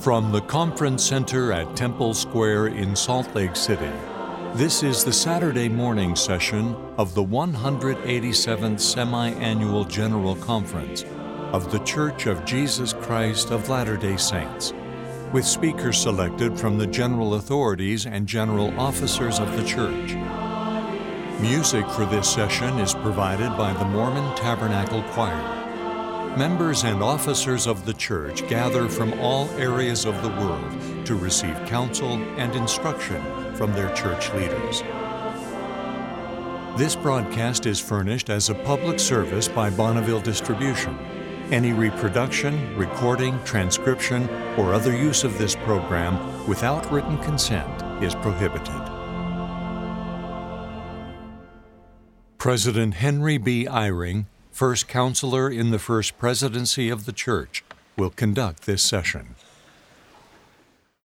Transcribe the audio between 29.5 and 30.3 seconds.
areas of the